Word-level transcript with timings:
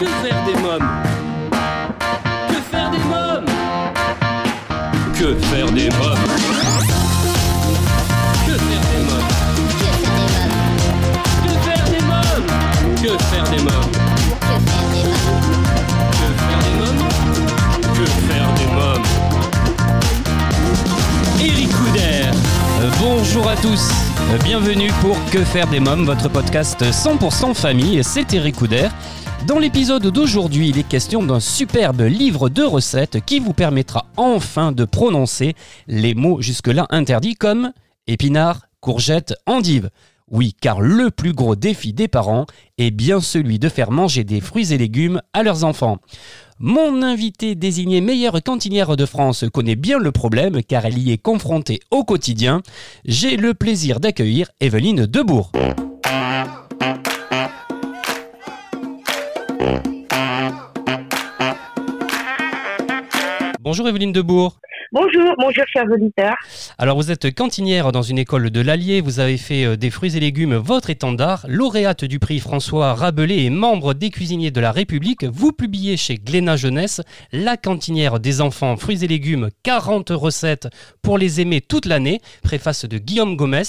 Que 0.00 0.06
faire 0.06 0.44
des 0.44 0.54
mômes 0.60 0.88
Que 2.48 2.54
faire 2.70 2.90
des 2.90 2.98
mômes 2.98 3.46
Que 5.14 5.34
faire 5.46 5.70
des 5.70 5.88
mômes 5.90 6.24
Que 8.44 8.54
faire 8.58 8.84
des 8.90 9.00
mômes 9.04 9.28
Que 11.42 11.54
faire 11.64 11.84
des 11.90 12.00
mômes 12.00 12.46
Que 13.02 13.08
faire 13.24 13.44
des 13.50 13.62
mômes 13.62 13.92
Que 16.10 16.28
faire 16.42 16.60
des 16.64 16.74
mômes 16.80 17.08
Que 17.94 18.04
faire 18.26 18.50
des 18.54 18.68
mômes 18.74 19.06
Eric 21.40 21.70
Couder. 21.70 22.30
Bonjour 23.00 23.48
à 23.48 23.56
tous, 23.56 23.90
bienvenue 24.44 24.90
pour 25.00 25.16
Que 25.30 25.44
faire 25.44 25.66
des 25.68 25.80
mômes, 25.80 26.04
votre 26.04 26.28
podcast 26.28 26.82
100% 26.82 27.54
famille, 27.54 28.02
c'est 28.02 28.32
Eric 28.32 28.56
Couder. 28.56 28.88
Dans 29.46 29.58
l'épisode 29.58 30.06
d'aujourd'hui, 30.06 30.70
il 30.70 30.78
est 30.78 30.88
question 30.88 31.22
d'un 31.22 31.38
superbe 31.38 32.00
livre 32.00 32.48
de 32.48 32.62
recettes 32.62 33.22
qui 33.26 33.40
vous 33.40 33.52
permettra 33.52 34.06
enfin 34.16 34.72
de 34.72 34.86
prononcer 34.86 35.54
les 35.86 36.14
mots 36.14 36.40
jusque-là 36.40 36.86
interdits 36.88 37.34
comme 37.34 37.72
épinards, 38.06 38.62
courgettes, 38.80 39.34
endives. 39.44 39.90
Oui, 40.30 40.54
car 40.58 40.80
le 40.80 41.10
plus 41.10 41.34
gros 41.34 41.56
défi 41.56 41.92
des 41.92 42.08
parents 42.08 42.46
est 42.78 42.90
bien 42.90 43.20
celui 43.20 43.58
de 43.58 43.68
faire 43.68 43.90
manger 43.90 44.24
des 44.24 44.40
fruits 44.40 44.72
et 44.72 44.78
légumes 44.78 45.20
à 45.34 45.42
leurs 45.42 45.64
enfants. 45.64 45.98
Mon 46.58 47.02
invité 47.02 47.54
désigné 47.54 48.00
meilleure 48.00 48.42
cantinière 48.42 48.96
de 48.96 49.04
France 49.04 49.44
connaît 49.52 49.76
bien 49.76 49.98
le 49.98 50.10
problème 50.10 50.62
car 50.62 50.86
elle 50.86 50.98
y 50.98 51.12
est 51.12 51.18
confrontée 51.18 51.80
au 51.90 52.02
quotidien. 52.02 52.62
J'ai 53.04 53.36
le 53.36 53.52
plaisir 53.52 54.00
d'accueillir 54.00 54.50
Evelyne 54.60 55.04
Debourg. 55.04 55.52
Bonjour 63.64 63.88
Evelyne 63.88 64.12
Debourg. 64.12 64.58
Bonjour, 64.94 65.34
bonjour 65.40 65.64
chers 65.66 65.90
auditeurs. 65.90 66.36
Alors 66.78 66.96
vous 66.96 67.10
êtes 67.10 67.34
cantinière 67.34 67.90
dans 67.90 68.02
une 68.02 68.16
école 68.16 68.50
de 68.50 68.60
l'Allier, 68.60 69.00
vous 69.00 69.18
avez 69.18 69.38
fait 69.38 69.64
euh, 69.64 69.76
des 69.76 69.90
fruits 69.90 70.16
et 70.16 70.20
légumes 70.20 70.54
votre 70.54 70.88
étendard, 70.88 71.44
lauréate 71.48 72.04
du 72.04 72.20
prix 72.20 72.38
François 72.38 72.94
Rabelais 72.94 73.42
et 73.42 73.50
membre 73.50 73.94
des 73.94 74.10
cuisiniers 74.10 74.52
de 74.52 74.60
la 74.60 74.70
République, 74.70 75.24
vous 75.24 75.50
publiez 75.50 75.96
chez 75.96 76.14
Glénat 76.14 76.54
Jeunesse 76.54 77.00
La 77.32 77.56
cantinière 77.56 78.20
des 78.20 78.40
enfants 78.40 78.76
fruits 78.76 79.04
et 79.04 79.08
légumes 79.08 79.48
40 79.64 80.10
recettes 80.10 80.68
pour 81.02 81.18
les 81.18 81.40
aimer 81.40 81.60
toute 81.60 81.86
l'année, 81.86 82.20
préface 82.44 82.84
de 82.84 82.98
Guillaume 82.98 83.34
Gomez. 83.34 83.62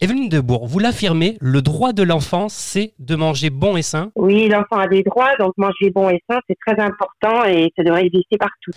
Evelyne 0.00 0.30
Debourg, 0.30 0.66
vous 0.66 0.78
l'affirmez, 0.78 1.36
le 1.42 1.60
droit 1.60 1.92
de 1.92 2.02
l'enfant 2.02 2.48
c'est 2.48 2.94
de 2.98 3.16
manger 3.16 3.50
bon 3.50 3.76
et 3.76 3.82
sain. 3.82 4.12
Oui, 4.16 4.48
l'enfant 4.48 4.78
a 4.78 4.88
des 4.88 5.02
droits, 5.02 5.36
donc 5.38 5.52
manger 5.58 5.90
bon 5.94 6.08
et 6.08 6.22
sain, 6.30 6.40
c'est 6.48 6.56
très 6.66 6.82
important 6.82 7.44
et 7.44 7.70
ça 7.76 7.82
devrait 7.82 8.06
exister 8.06 8.38
partout. 8.38 8.70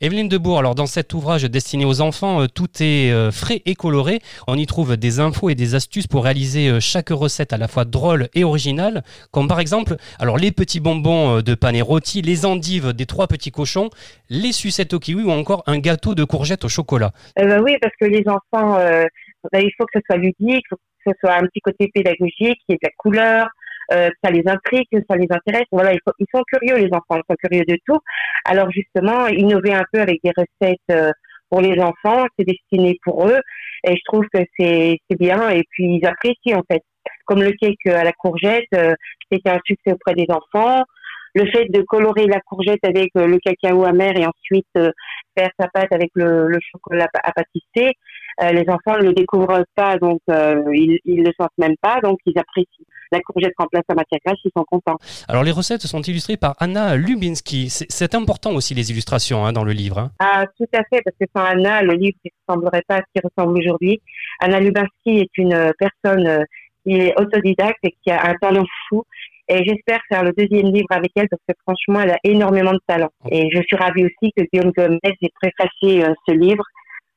Evelyne 0.00 0.28
Debourg, 0.28 0.58
alors 0.58 0.74
dans 0.74 0.86
cet 0.86 1.14
ouvrage 1.14 1.43
destiné 1.46 1.84
aux 1.84 2.00
enfants, 2.00 2.42
euh, 2.42 2.46
tout 2.46 2.68
est 2.80 3.12
euh, 3.12 3.30
frais 3.30 3.62
et 3.66 3.74
coloré. 3.74 4.20
On 4.46 4.56
y 4.56 4.66
trouve 4.66 4.96
des 4.96 5.20
infos 5.20 5.50
et 5.50 5.54
des 5.54 5.74
astuces 5.74 6.06
pour 6.06 6.24
réaliser 6.24 6.68
euh, 6.68 6.80
chaque 6.80 7.10
recette 7.10 7.52
à 7.52 7.58
la 7.58 7.68
fois 7.68 7.84
drôle 7.84 8.28
et 8.34 8.44
originale, 8.44 9.02
comme 9.30 9.48
par 9.48 9.60
exemple 9.60 9.96
alors 10.18 10.38
les 10.38 10.52
petits 10.52 10.80
bonbons 10.80 11.40
de 11.40 11.54
pané 11.54 11.82
rôti, 11.82 12.22
les 12.22 12.46
endives 12.46 12.92
des 12.92 13.06
trois 13.06 13.26
petits 13.26 13.50
cochons, 13.50 13.90
les 14.30 14.52
sucettes 14.52 14.94
au 14.94 14.98
kiwi 14.98 15.24
ou 15.24 15.30
encore 15.30 15.62
un 15.66 15.78
gâteau 15.78 16.14
de 16.14 16.24
courgettes 16.24 16.64
au 16.64 16.68
chocolat. 16.68 17.12
Euh, 17.38 17.46
bah 17.46 17.60
oui, 17.62 17.76
parce 17.80 17.94
que 18.00 18.06
les 18.06 18.24
enfants, 18.28 18.78
bah, 19.52 19.60
il 19.60 19.70
faut 19.76 19.86
que 19.86 19.98
ce 19.98 20.00
soit 20.06 20.16
ludique, 20.16 20.64
faut 20.68 20.76
que 20.76 21.12
ce 21.12 21.12
soit 21.20 21.34
un 21.34 21.46
petit 21.46 21.60
côté 21.60 21.90
pédagogique, 21.92 22.36
qu'il 22.38 22.70
y 22.70 22.72
ait 22.72 22.78
de 22.82 22.84
la 22.84 22.90
couleur, 22.96 23.48
euh, 23.92 24.10
ça 24.22 24.30
les 24.30 24.42
intrigue, 24.46 24.88
ça 25.08 25.16
les 25.16 25.26
intéresse. 25.30 25.66
Voilà, 25.70 25.92
ils, 25.92 26.26
sont 26.34 26.42
curieux 26.44 26.76
les 26.76 26.88
enfants, 26.92 27.16
ils 27.16 27.22
sont 27.28 27.36
curieux 27.42 27.64
de 27.66 27.76
tout. 27.86 27.98
Alors 28.44 28.70
justement, 28.70 29.26
innover 29.26 29.74
un 29.74 29.84
peu 29.92 30.00
avec 30.00 30.20
des 30.22 30.32
recettes 30.36 31.14
pour 31.54 31.62
les 31.62 31.80
enfants, 31.80 32.26
c'est 32.36 32.44
destiné 32.44 32.98
pour 33.04 33.28
eux, 33.28 33.38
et 33.86 33.92
je 33.92 34.00
trouve 34.06 34.24
que 34.34 34.40
c'est 34.58 34.98
bien. 35.10 35.50
Et 35.50 35.62
puis 35.70 36.00
ils 36.00 36.04
apprécient 36.04 36.58
en 36.58 36.62
fait. 36.68 36.82
Comme 37.26 37.42
le 37.42 37.52
cake 37.52 37.86
à 37.86 38.02
la 38.02 38.12
courgette, 38.12 38.66
euh, 38.74 38.92
c'était 39.30 39.50
un 39.50 39.60
succès 39.64 39.92
auprès 39.92 40.14
des 40.14 40.26
enfants. 40.30 40.82
Le 41.34 41.46
fait 41.46 41.66
de 41.70 41.82
colorer 41.82 42.26
la 42.26 42.40
courgette 42.40 42.84
avec 42.84 43.10
euh, 43.16 43.26
le 43.26 43.38
cacao 43.38 43.84
amer 43.84 44.16
et 44.16 44.26
ensuite 44.26 44.66
euh, 44.76 44.90
faire 45.36 45.50
sa 45.58 45.68
pâte 45.68 45.92
avec 45.92 46.10
le, 46.14 46.48
le 46.48 46.58
chocolat 46.72 47.08
à 47.22 47.32
pâtisser, 47.32 47.94
euh, 48.42 48.50
les 48.52 48.64
enfants 48.68 48.98
ne 48.98 49.04
le 49.04 49.12
découvrent 49.12 49.64
pas, 49.74 49.96
donc 49.98 50.20
euh, 50.30 50.62
ils, 50.72 50.98
ils 51.04 51.22
le 51.22 51.30
sentent 51.38 51.56
même 51.58 51.76
pas, 51.80 52.00
donc 52.00 52.18
ils 52.26 52.38
apprécient. 52.38 52.84
La 53.12 53.20
courgette 53.20 53.52
remplace 53.58 53.84
la 53.88 53.94
matière 53.94 54.18
grasse, 54.24 54.38
ils 54.44 54.50
sont 54.56 54.64
contents. 54.64 54.96
Alors 55.28 55.44
les 55.44 55.52
recettes 55.52 55.82
sont 55.82 56.00
illustrées 56.02 56.36
par 56.36 56.56
Anna 56.58 56.96
Lubinski. 56.96 57.70
C'est- 57.70 58.14
important 58.14 58.52
aussi 58.52 58.74
les 58.74 58.90
illustrations 58.90 59.44
hein, 59.46 59.52
dans 59.52 59.64
le 59.64 59.72
livre. 59.72 59.98
hein. 59.98 60.10
Ah, 60.20 60.44
tout 60.58 60.66
à 60.72 60.82
fait, 60.84 61.00
parce 61.04 61.16
que 61.20 61.26
sans 61.36 61.44
Anna, 61.44 61.82
le 61.82 61.94
livre 61.94 62.16
ne 62.24 62.30
ressemblerait 62.48 62.82
pas 62.88 62.96
à 62.96 62.98
ce 62.98 63.04
qu'il 63.14 63.22
ressemble 63.28 63.58
aujourd'hui. 63.58 64.00
Anna 64.40 64.60
Lubinski 64.60 65.18
est 65.20 65.30
une 65.38 65.72
personne 65.78 66.26
euh, 66.26 66.44
qui 66.84 66.94
est 66.96 67.18
autodidacte 67.18 67.78
et 67.82 67.94
qui 68.04 68.10
a 68.10 68.28
un 68.28 68.34
talent 68.34 68.64
fou. 68.88 69.04
Et 69.48 69.64
j'espère 69.64 70.00
faire 70.08 70.24
le 70.24 70.32
deuxième 70.36 70.72
livre 70.72 70.86
avec 70.90 71.10
elle 71.16 71.28
parce 71.28 71.42
que 71.48 71.54
franchement, 71.66 72.00
elle 72.02 72.12
a 72.12 72.18
énormément 72.24 72.72
de 72.72 72.80
talent. 72.86 73.10
Et 73.30 73.48
je 73.54 73.60
suis 73.62 73.76
ravie 73.76 74.04
aussi 74.04 74.32
que 74.36 74.42
Guillaume 74.52 74.72
Gomez 74.72 74.98
ait 75.04 75.30
préfacé 75.34 76.02
euh, 76.04 76.14
ce 76.26 76.32
livre. 76.34 76.64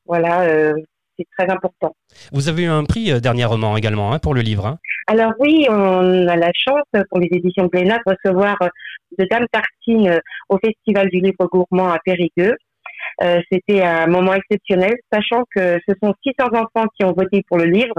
Voilà, 0.05 0.41
euh, 0.41 0.73
c'est 1.17 1.25
très 1.37 1.49
important. 1.51 1.95
Vous 2.31 2.49
avez 2.49 2.63
eu 2.63 2.67
un 2.67 2.83
prix 2.83 3.11
euh, 3.11 3.19
dernièrement 3.19 3.77
également 3.77 4.13
hein, 4.13 4.19
pour 4.19 4.33
le 4.33 4.41
livre. 4.41 4.65
hein. 4.67 4.77
Alors 5.07 5.31
oui, 5.39 5.65
on 5.69 6.27
a 6.27 6.35
la 6.35 6.51
chance 6.53 7.03
pour 7.09 7.19
les 7.19 7.29
éditions 7.31 7.67
Glénat 7.67 7.99
de 8.05 8.11
recevoir 8.13 8.57
euh, 8.61 8.67
de 9.17 9.25
Dame 9.29 9.45
Tartine 9.51 10.09
euh, 10.09 10.19
au 10.49 10.57
Festival 10.63 11.09
du 11.09 11.19
livre 11.21 11.47
gourmand 11.51 11.89
à 11.89 11.99
Périgueux. 12.03 12.55
Euh, 13.23 13.39
C'était 13.51 13.81
un 13.81 14.07
moment 14.07 14.33
exceptionnel, 14.33 14.95
sachant 15.11 15.43
que 15.55 15.79
ce 15.87 15.93
sont 16.03 16.13
600 16.23 16.47
enfants 16.53 16.87
qui 16.97 17.05
ont 17.05 17.13
voté 17.13 17.41
pour 17.47 17.57
le 17.57 17.65
livre. 17.65 17.95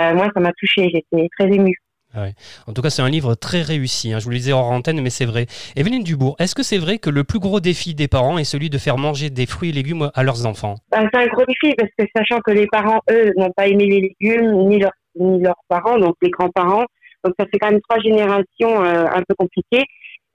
Euh, 0.00 0.14
moi, 0.14 0.28
ça 0.34 0.40
m'a 0.40 0.52
touchée, 0.52 0.90
j'étais 0.92 1.28
très 1.38 1.48
émue. 1.48 1.76
En 2.14 2.72
tout 2.72 2.82
cas, 2.82 2.90
c'est 2.90 3.02
un 3.02 3.08
livre 3.08 3.34
très 3.34 3.62
réussi. 3.62 4.12
hein. 4.12 4.18
Je 4.18 4.24
vous 4.24 4.30
le 4.30 4.36
disais 4.36 4.52
hors 4.52 4.70
antenne, 4.70 5.00
mais 5.00 5.10
c'est 5.10 5.24
vrai. 5.24 5.46
Evelyne 5.76 6.02
Dubourg, 6.02 6.36
est-ce 6.38 6.54
que 6.54 6.62
c'est 6.62 6.78
vrai 6.78 6.98
que 6.98 7.10
le 7.10 7.24
plus 7.24 7.38
gros 7.38 7.60
défi 7.60 7.94
des 7.94 8.08
parents 8.08 8.38
est 8.38 8.44
celui 8.44 8.70
de 8.70 8.78
faire 8.78 8.98
manger 8.98 9.30
des 9.30 9.46
fruits 9.46 9.70
et 9.70 9.72
légumes 9.72 10.10
à 10.14 10.22
leurs 10.22 10.46
enfants? 10.46 10.76
Ben, 10.90 11.08
c'est 11.12 11.20
un 11.20 11.26
gros 11.26 11.44
défi 11.46 11.74
parce 11.76 11.90
que 11.98 12.04
sachant 12.14 12.40
que 12.40 12.50
les 12.50 12.66
parents, 12.66 13.00
eux, 13.10 13.32
n'ont 13.36 13.52
pas 13.52 13.66
aimé 13.66 13.86
les 13.86 14.14
légumes, 14.20 14.68
ni, 14.68 14.78
leurs 14.78 14.92
ni 15.18 15.40
leurs 15.40 15.62
parents, 15.68 15.98
donc 15.98 16.16
les 16.22 16.30
grands-parents, 16.30 16.84
donc 17.24 17.34
ça 17.38 17.46
fait 17.46 17.58
quand 17.58 17.70
même 17.70 17.80
trois 17.88 18.00
générations 18.02 18.84
euh, 18.84 19.06
un 19.06 19.22
peu 19.26 19.34
compliquées. 19.36 19.84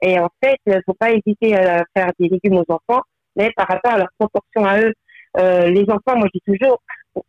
Et 0.02 0.18
en 0.18 0.28
fait, 0.42 0.56
il 0.66 0.74
ne 0.74 0.80
faut 0.86 0.94
pas 0.94 1.10
hésiter 1.12 1.56
à 1.56 1.84
faire 1.94 2.10
des 2.18 2.28
légumes 2.28 2.58
aux 2.58 2.72
enfants, 2.72 3.02
mais 3.36 3.50
par 3.56 3.66
rapport 3.66 3.92
à 3.92 3.98
leur 3.98 4.08
proportion 4.18 4.64
à 4.64 4.80
eux. 4.80 4.92
Euh, 5.38 5.68
les 5.70 5.82
enfants, 5.82 6.16
moi 6.16 6.26
je 6.32 6.38
dis 6.38 6.58
toujours 6.58 6.80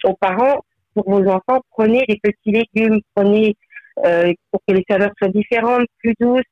aux 0.04 0.14
parents, 0.16 0.64
pour 0.96 1.10
vos 1.10 1.28
enfants, 1.28 1.62
prenez 1.72 2.04
des 2.08 2.20
petits 2.22 2.52
légumes, 2.52 3.00
prenez 3.16 3.56
euh, 4.06 4.34
pour 4.52 4.62
que 4.68 4.74
les 4.74 4.84
saveurs 4.90 5.12
soient 5.18 5.30
différentes, 5.30 5.88
plus 5.98 6.14
douces, 6.20 6.44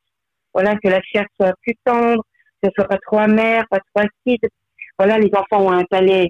voilà, 0.53 0.75
que 0.75 0.87
la 0.87 1.01
chair 1.01 1.25
soit 1.39 1.53
plus 1.61 1.75
tendre, 1.85 2.23
que 2.61 2.69
ce 2.69 2.71
soit 2.75 2.87
pas 2.87 2.97
trop 3.05 3.17
amer, 3.19 3.63
pas 3.69 3.79
trop 3.79 4.05
acide. 4.05 4.41
Voilà, 4.97 5.17
les 5.19 5.29
enfants 5.35 5.65
ont 5.65 5.71
un 5.71 5.83
palais 5.85 6.29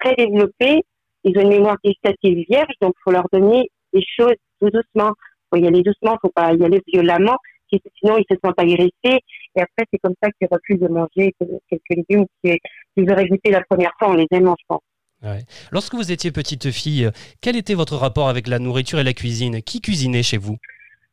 très 0.00 0.14
développé, 0.14 0.82
ils 1.24 1.38
ont 1.38 1.42
une 1.42 1.48
mémoire 1.50 1.76
gustative 1.84 2.44
vierge, 2.48 2.72
donc 2.80 2.94
faut 3.04 3.12
leur 3.12 3.26
donner 3.32 3.68
des 3.92 4.04
choses 4.16 4.34
tout 4.60 4.70
doucement. 4.70 5.12
Faut 5.50 5.58
y 5.58 5.66
aller 5.66 5.82
doucement, 5.82 6.18
faut 6.20 6.30
pas 6.30 6.52
y 6.52 6.62
aller 6.62 6.82
violemment, 6.86 7.36
sinon 7.70 8.18
ils 8.18 8.26
se 8.30 8.36
sentent 8.44 8.58
agressés. 8.60 8.90
Et 9.04 9.60
après, 9.60 9.84
c'est 9.90 9.98
comme 9.98 10.14
ça 10.22 10.30
qu'ils 10.32 10.48
refusent 10.50 10.80
de 10.80 10.88
manger 10.88 11.34
quelques 11.68 11.88
légumes 11.90 12.26
qui- 12.44 12.58
qu'ils 12.94 13.10
auraient 13.10 13.26
goûté 13.26 13.50
la 13.50 13.62
première 13.62 13.92
fois 13.98 14.08
en 14.08 14.14
les 14.14 14.26
aimant, 14.30 14.56
je. 14.58 14.76
Ouais. 15.22 15.40
Lorsque 15.72 15.94
vous 15.94 16.12
étiez 16.12 16.30
petite 16.30 16.70
fille, 16.70 17.10
quel 17.40 17.56
était 17.56 17.74
votre 17.74 17.96
rapport 17.96 18.28
avec 18.28 18.46
la 18.46 18.58
nourriture 18.58 19.00
et 19.00 19.04
la 19.04 19.12
cuisine? 19.12 19.62
Qui 19.62 19.80
cuisinait 19.80 20.22
chez 20.22 20.38
vous? 20.38 20.56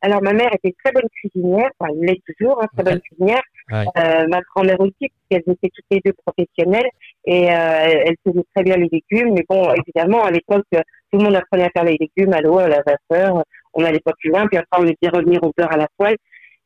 Alors, 0.02 0.22
ma 0.22 0.32
mère 0.32 0.50
était 0.54 0.74
très 0.84 0.92
bonne 0.92 1.08
cuisinière, 1.10 1.70
enfin, 1.78 1.90
elle 1.92 2.06
l'est 2.06 2.22
toujours, 2.26 2.62
hein, 2.62 2.66
très 2.74 2.84
Ouais. 2.84 2.92
bonne 2.92 3.00
cuisinière. 3.00 3.42
Ouais. 3.72 3.84
Euh, 3.96 4.26
ma 4.28 4.40
grand-mère 4.42 4.78
aussi, 4.80 4.92
parce 5.00 5.10
qu'elles 5.30 5.52
étaient 5.52 5.70
toutes 5.74 5.84
les 5.90 6.00
deux 6.04 6.12
professionnelles 6.24 6.88
et 7.24 7.50
euh, 7.50 8.02
elles 8.06 8.16
faisaient 8.24 8.44
très 8.54 8.62
bien 8.62 8.76
les 8.76 8.88
légumes. 8.92 9.34
Mais 9.34 9.44
bon, 9.48 9.72
évidemment, 9.72 10.22
à 10.24 10.30
l'époque, 10.30 10.66
tout 10.70 11.18
le 11.18 11.24
monde 11.24 11.34
apprenait 11.34 11.64
à 11.64 11.70
faire 11.70 11.84
les 11.84 11.96
légumes 11.98 12.32
à 12.34 12.40
l'eau, 12.40 12.58
à 12.58 12.68
la 12.68 12.82
vapeur. 12.86 13.42
On 13.74 13.82
n'allait 13.82 14.00
pas 14.00 14.12
plus 14.20 14.30
loin, 14.30 14.46
puis 14.46 14.58
après, 14.58 14.80
on 14.80 14.86
était 14.86 15.08
revenir 15.08 15.42
au 15.42 15.52
beurre 15.56 15.72
à 15.72 15.78
la 15.78 15.88
poêle. 15.96 16.16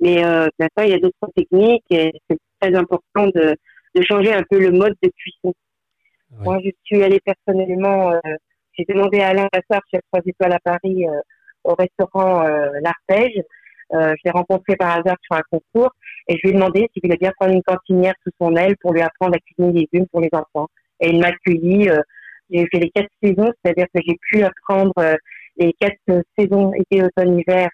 Mais 0.01 0.23
euh, 0.25 0.49
maintenant, 0.59 0.85
il 0.85 0.91
y 0.91 0.95
a 0.95 0.99
d'autres 0.99 1.33
techniques 1.35 1.85
et 1.91 2.13
c'est 2.29 2.39
très 2.61 2.75
important 2.75 3.27
de, 3.29 3.57
de 3.95 4.03
changer 4.03 4.33
un 4.35 4.43
peu 4.51 4.59
le 4.59 4.73
mode 4.73 4.95
de 5.03 5.11
cuisson. 5.17 5.55
Moi, 6.39 6.59
je 6.65 6.71
suis 6.85 7.03
allée 7.03 7.21
personnellement, 7.21 8.13
euh, 8.13 8.19
j'ai 8.79 8.85
demandé 8.85 9.21
à 9.21 9.29
Alain 9.29 9.49
Lassard, 9.53 9.83
chef 9.91 10.01
3 10.13 10.23
étoiles 10.27 10.53
à 10.53 10.59
Paris, 10.61 11.07
euh, 11.07 11.21
au 11.65 11.75
restaurant 11.75 12.47
euh, 12.47 12.71
L'Arpège. 12.83 13.43
Je 13.93 14.21
l'ai 14.25 14.31
rencontré 14.31 14.77
par 14.77 14.91
hasard 14.91 15.17
sur 15.21 15.35
un 15.35 15.43
concours 15.51 15.91
et 16.29 16.37
je 16.37 16.41
lui 16.45 16.51
ai 16.51 16.53
demandé 16.53 16.89
s'il 16.93 17.03
voulait 17.03 17.17
bien 17.17 17.33
prendre 17.37 17.53
une 17.53 17.63
cantinière 17.65 18.15
sous 18.23 18.31
son 18.41 18.55
aile 18.55 18.77
pour 18.81 18.93
lui 18.93 19.01
apprendre 19.01 19.35
à 19.35 19.39
cuisiner 19.41 19.73
des 19.73 19.89
légumes 19.93 20.07
pour 20.13 20.21
les 20.21 20.29
enfants. 20.33 20.69
Et 21.01 21.09
il 21.09 21.19
m'a 21.19 21.27
accueilli. 21.27 21.91
j'ai 22.51 22.67
fait 22.71 22.79
les 22.79 22.91
quatre 22.91 23.09
saisons, 23.21 23.51
c'est-à-dire 23.65 23.87
que 23.93 24.01
j'ai 24.07 24.17
pu 24.31 24.45
apprendre 24.45 24.93
les 25.57 25.73
quatre 25.79 26.23
saisons 26.39 26.73
été, 26.75 27.03
automne, 27.03 27.39
hiver 27.39 27.69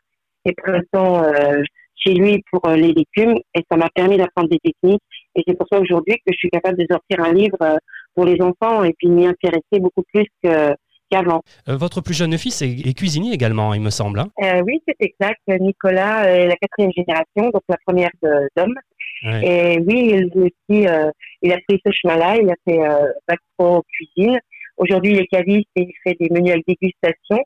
et 0.47 0.53
printemps 0.53 1.23
euh, 1.23 1.63
chez 1.95 2.15
lui 2.15 2.43
pour 2.51 2.69
les 2.71 2.93
légumes 2.93 3.39
et 3.55 3.63
ça 3.71 3.77
m'a 3.77 3.89
permis 3.95 4.17
d'apprendre 4.17 4.49
des 4.49 4.59
techniques. 4.59 5.03
Et 5.35 5.43
c'est 5.47 5.57
pour 5.57 5.67
ça 5.71 5.81
aujourd'hui 5.81 6.15
que 6.15 6.33
je 6.33 6.37
suis 6.37 6.51
capable 6.51 6.79
de 6.79 6.87
sortir 6.91 7.21
un 7.21 7.33
livre 7.33 7.57
euh, 7.63 7.77
pour 8.17 8.25
les 8.25 8.41
enfants 8.41 8.83
et 8.83 8.93
puis 8.99 9.09
m'y 9.09 9.27
intéresser 9.27 9.79
beaucoup 9.79 10.03
plus 10.13 10.27
que, 10.43 10.75
qu'avant. 11.11 11.43
Euh, 11.69 11.77
votre 11.77 12.01
plus 12.01 12.15
jeune 12.15 12.37
fils 12.39 12.63
est, 12.63 12.71
est 12.71 12.95
cuisinier 12.95 13.33
également, 13.33 13.75
il 13.75 13.81
me 13.83 13.91
semble. 13.91 14.19
hein 14.19 14.29
Euh, 14.43 14.63
oui, 14.67 14.81
c'est 14.89 14.97
exact. 15.01 15.41
Nicolas 15.47 16.25
est 16.25 16.49
la 16.49 16.57
quatrième 16.57 16.93
génération, 16.97 17.51
donc 17.53 17.63
la 17.69 17.77
première 17.87 18.11
d'hommes. 18.57 18.75
Ouais. 19.25 19.77
Et 19.77 19.79
oui, 19.81 20.13
il, 20.15 20.31
aussi, 20.41 20.89
euh, 20.89 21.11
il 21.43 21.53
a 21.53 21.59
pris 21.69 21.81
ce 21.85 21.93
chemin-là. 21.93 22.37
Il 22.43 22.51
a 22.51 22.55
fait 22.67 22.81
euh, 22.81 23.13
bac 23.29 23.39
pro 23.57 23.83
cuisine. 23.93 24.39
Aujourd'hui, 24.77 25.13
il 25.13 25.21
est 25.21 25.27
caviste 25.27 25.69
et 25.77 25.83
il 25.83 25.95
fait 26.03 26.17
des 26.19 26.29
menus 26.31 26.53
avec 26.53 26.65
dégustation. 26.67 27.39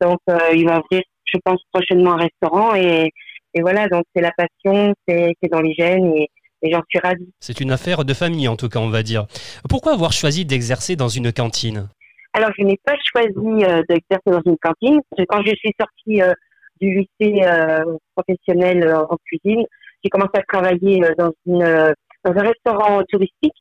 Donc, 0.00 0.18
il 0.52 0.66
va 0.66 0.80
ouvrir, 0.80 1.02
je 1.24 1.38
pense, 1.42 1.60
prochainement 1.72 2.12
un 2.14 2.28
restaurant. 2.28 2.74
Et, 2.74 3.10
et 3.54 3.60
voilà, 3.62 3.88
donc 3.88 4.04
c'est 4.14 4.20
la 4.20 4.32
passion, 4.36 4.92
c'est 5.08 5.32
c'est 5.40 5.50
dans 5.50 5.62
les 5.62 5.72
gènes 5.72 6.14
et, 6.14 6.28
et 6.62 6.72
j'en 6.72 6.82
suis 6.88 6.98
ravie. 6.98 7.28
C'est 7.40 7.60
une 7.60 7.70
affaire 7.70 8.04
de 8.04 8.14
famille 8.14 8.48
en 8.48 8.56
tout 8.56 8.68
cas, 8.68 8.80
on 8.80 8.90
va 8.90 9.02
dire. 9.02 9.26
Pourquoi 9.68 9.92
avoir 9.92 10.12
choisi 10.12 10.44
d'exercer 10.44 10.96
dans 10.96 11.08
une 11.08 11.32
cantine 11.32 11.88
Alors, 12.32 12.50
je 12.58 12.64
n'ai 12.64 12.78
pas 12.84 12.96
choisi 13.12 13.64
euh, 13.64 13.82
d'exercer 13.88 14.30
dans 14.30 14.42
une 14.44 14.56
cantine. 14.58 15.00
Quand 15.28 15.42
je 15.44 15.54
suis 15.56 15.72
sortie 15.78 16.22
euh, 16.22 16.32
du 16.80 17.06
lycée 17.20 17.42
euh, 17.44 17.84
professionnel 18.14 18.94
en 18.94 19.16
cuisine, 19.24 19.64
j'ai 20.02 20.10
commencé 20.10 20.32
à 20.34 20.42
travailler 20.42 21.00
dans, 21.18 21.32
une, 21.46 21.94
dans 22.24 22.32
un 22.32 22.42
restaurant 22.42 23.02
touristique 23.10 23.56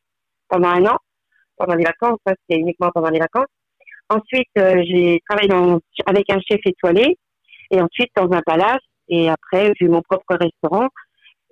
pendant 0.48 0.70
un 0.70 0.86
an, 0.86 0.98
pendant 1.58 1.76
les 1.76 1.86
vacances. 1.86 2.20
Ça, 2.26 2.34
c'était 2.42 2.60
uniquement 2.60 2.92
pendant 2.94 3.10
les 3.10 3.20
vacances. 3.20 3.48
Ensuite, 4.10 4.50
j'ai 4.56 5.20
travaillé 5.28 5.48
dans, 5.48 5.80
avec 6.06 6.30
un 6.30 6.40
chef 6.40 6.60
étoilé 6.66 7.18
et 7.72 7.82
ensuite 7.82 8.12
dans 8.16 8.32
un 8.32 8.42
palace. 8.42 8.84
Et 9.08 9.30
après, 9.30 9.72
j'ai 9.80 9.86
eu 9.86 9.90
mon 9.90 10.02
propre 10.02 10.36
restaurant. 10.36 10.88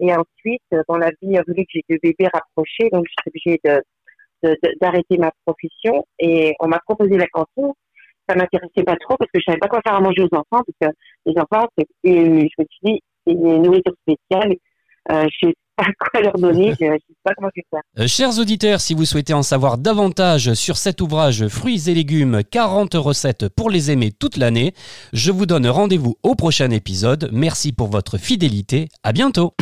Et 0.03 0.11
ensuite, 0.13 0.61
euh, 0.73 0.81
dans 0.89 0.97
la 0.97 1.11
vie, 1.21 1.39
vu 1.47 1.63
que 1.63 1.69
j'ai 1.73 1.81
deux 1.89 1.97
bébés 2.03 2.27
rapprochés, 2.33 2.89
donc 2.91 3.05
je 3.07 3.11
suis 3.11 3.29
obligée 3.29 3.61
de, 3.63 3.81
de- 4.43 4.77
d'arrêter 4.81 5.17
ma 5.17 5.31
profession 5.45 6.05
et 6.19 6.53
on 6.59 6.67
m'a 6.67 6.79
proposé 6.85 7.17
la 7.17 7.27
cantine. 7.27 7.71
Ça 8.27 8.35
m'intéressait 8.35 8.83
pas 8.83 8.95
trop 8.97 9.15
parce 9.17 9.31
que 9.33 9.39
je 9.39 9.45
savais 9.45 9.57
pas 9.59 9.67
quoi 9.67 9.79
faire 9.85 9.95
à 9.95 10.01
manger 10.01 10.23
aux 10.23 10.35
enfants 10.35 10.63
parce 10.65 10.77
que 10.81 10.97
les 11.25 11.33
enfants, 11.37 11.67
c'est, 11.77 11.87
je 12.03 12.09
me 12.09 12.47
suis 12.47 12.65
dit, 12.83 12.99
c'est 13.25 13.33
une 13.33 13.61
nourriture 13.61 13.93
spéciale. 14.01 14.55
Euh, 15.11 15.25
je 15.41 15.47
sais 15.47 15.53
pas 15.75 15.85
quoi 15.99 16.21
leur 16.21 16.33
donner, 16.33 16.71
je, 16.71 16.85
sais 16.85 16.99
pas 17.23 17.33
comment 17.35 17.49
faire. 17.53 17.81
Euh, 17.99 18.07
Chers 18.07 18.39
auditeurs, 18.39 18.79
si 18.79 18.93
vous 18.93 19.05
souhaitez 19.05 19.33
en 19.33 19.43
savoir 19.43 19.77
davantage 19.77 20.53
sur 20.53 20.77
cet 20.77 21.01
ouvrage 21.01 21.47
Fruits 21.47 21.89
et 21.89 21.93
légumes, 21.93 22.41
40 22.49 22.93
recettes 22.95 23.49
pour 23.49 23.69
les 23.69 23.91
aimer 23.91 24.11
toute 24.11 24.37
l'année, 24.37 24.73
je 25.11 25.31
vous 25.31 25.45
donne 25.45 25.67
rendez-vous 25.67 26.15
au 26.23 26.35
prochain 26.35 26.69
épisode. 26.71 27.29
Merci 27.33 27.73
pour 27.73 27.87
votre 27.87 28.17
fidélité. 28.17 28.87
À 29.03 29.11
bientôt. 29.11 29.53